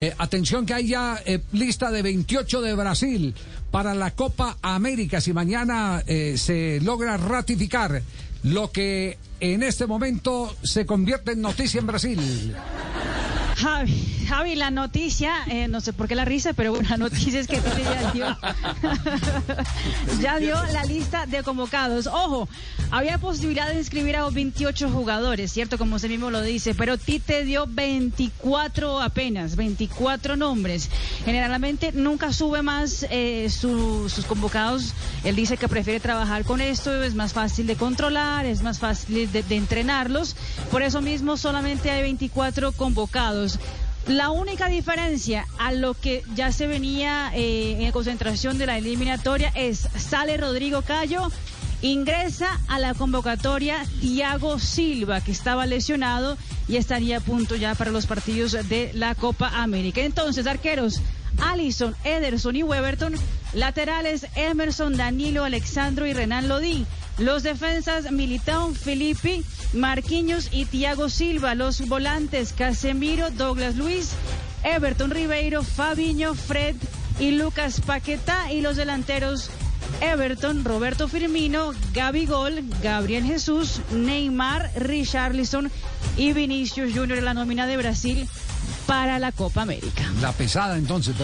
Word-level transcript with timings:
Eh, 0.00 0.14
atención 0.16 0.64
que 0.64 0.74
hay 0.74 0.86
ya 0.86 1.20
eh, 1.26 1.40
lista 1.50 1.90
de 1.90 2.02
28 2.02 2.60
de 2.60 2.72
Brasil 2.76 3.34
para 3.72 3.96
la 3.96 4.12
Copa 4.12 4.56
América. 4.62 5.20
Si 5.20 5.32
mañana 5.32 6.04
eh, 6.06 6.38
se 6.38 6.78
logra 6.82 7.16
ratificar 7.16 8.00
lo 8.44 8.70
que 8.70 9.18
en 9.40 9.64
este 9.64 9.88
momento 9.88 10.54
se 10.62 10.86
convierte 10.86 11.32
en 11.32 11.40
noticia 11.40 11.80
en 11.80 11.86
Brasil. 11.88 12.54
Javi, 13.58 14.24
Javi, 14.28 14.54
la 14.54 14.70
noticia, 14.70 15.32
eh, 15.48 15.66
no 15.68 15.80
sé 15.80 15.92
por 15.92 16.06
qué 16.06 16.14
la 16.14 16.24
risa, 16.24 16.52
pero 16.52 16.70
bueno, 16.72 16.88
la 16.90 16.96
noticia 16.96 17.40
es 17.40 17.48
que 17.48 17.56
Tite 17.60 17.82
ya 17.82 18.10
dio, 18.12 18.36
ya 20.20 20.38
dio 20.38 20.54
la 20.72 20.84
lista 20.84 21.26
de 21.26 21.42
convocados. 21.42 22.06
Ojo, 22.06 22.48
había 22.90 23.18
posibilidad 23.18 23.68
de 23.68 23.78
inscribir 23.78 24.16
a 24.16 24.28
28 24.28 24.90
jugadores, 24.90 25.52
¿cierto? 25.52 25.76
Como 25.78 25.96
usted 25.96 26.08
mismo 26.08 26.30
lo 26.30 26.42
dice, 26.42 26.74
pero 26.74 26.98
Tite 26.98 27.44
dio 27.44 27.66
24 27.68 29.00
apenas, 29.00 29.56
24 29.56 30.36
nombres. 30.36 30.88
Generalmente 31.24 31.90
nunca 31.92 32.32
sube 32.32 32.62
más 32.62 33.06
eh, 33.10 33.48
su- 33.50 34.08
sus 34.08 34.24
convocados. 34.24 34.94
Él 35.24 35.34
dice 35.36 35.56
que 35.56 35.68
prefiere 35.68 36.00
trabajar 36.00 36.44
con 36.44 36.60
esto, 36.60 37.02
es 37.02 37.14
más 37.14 37.32
fácil 37.32 37.66
de 37.66 37.76
controlar, 37.76 38.46
es 38.46 38.62
más 38.62 38.78
fácil 38.78 39.30
de, 39.32 39.42
de 39.42 39.56
entrenarlos. 39.56 40.36
Por 40.70 40.82
eso 40.82 41.00
mismo 41.00 41.36
solamente 41.36 41.90
hay 41.90 42.02
24 42.02 42.72
convocados. 42.72 43.47
La 44.06 44.30
única 44.30 44.68
diferencia 44.68 45.46
a 45.58 45.72
lo 45.72 45.92
que 45.92 46.22
ya 46.34 46.50
se 46.50 46.66
venía 46.66 47.30
eh, 47.34 47.76
en 47.78 47.92
concentración 47.92 48.56
de 48.56 48.66
la 48.66 48.78
eliminatoria 48.78 49.52
es 49.54 49.86
sale 49.98 50.38
Rodrigo 50.38 50.80
Cayo, 50.80 51.30
ingresa 51.82 52.58
a 52.68 52.78
la 52.78 52.94
convocatoria 52.94 53.84
Thiago 54.00 54.58
Silva, 54.58 55.20
que 55.20 55.30
estaba 55.30 55.66
lesionado 55.66 56.38
y 56.68 56.76
estaría 56.76 57.18
a 57.18 57.20
punto 57.20 57.54
ya 57.54 57.74
para 57.74 57.90
los 57.90 58.06
partidos 58.06 58.52
de 58.52 58.90
la 58.94 59.14
Copa 59.14 59.50
América. 59.62 60.00
Entonces, 60.00 60.46
arqueros, 60.46 61.02
Allison, 61.42 61.94
Ederson 62.04 62.56
y 62.56 62.62
Weberton, 62.62 63.14
laterales 63.52 64.26
Emerson, 64.34 64.96
Danilo, 64.96 65.44
Alexandro 65.44 66.06
y 66.06 66.14
Renan 66.14 66.48
Lodi. 66.48 66.86
Los 67.18 67.42
defensas 67.42 68.10
Militao, 68.12 68.72
Filippi, 68.74 69.44
Marquinhos 69.72 70.48
y 70.52 70.64
Thiago 70.66 71.08
Silva. 71.08 71.54
Los 71.54 71.86
volantes 71.88 72.52
Casemiro, 72.52 73.30
Douglas 73.30 73.76
Luis, 73.76 74.10
Everton 74.62 75.10
Ribeiro, 75.10 75.62
Fabiño, 75.64 76.34
Fred 76.34 76.76
y 77.18 77.32
Lucas 77.32 77.80
Paquetá. 77.80 78.52
Y 78.52 78.60
los 78.60 78.76
delanteros 78.76 79.50
Everton, 80.00 80.64
Roberto 80.64 81.08
Firmino, 81.08 81.72
Gaby 81.92 82.26
Gol, 82.26 82.62
Gabriel 82.82 83.24
Jesús, 83.24 83.80
Neymar, 83.92 84.70
Richarlison 84.76 85.70
y 86.16 86.32
Vinicius 86.32 86.92
Junior 86.94 87.18
en 87.18 87.24
la 87.24 87.34
nómina 87.34 87.66
de 87.66 87.76
Brasil 87.76 88.28
para 88.86 89.18
la 89.18 89.32
Copa 89.32 89.62
América. 89.62 90.04
La 90.20 90.32
pesada 90.32 90.78
entonces. 90.78 91.14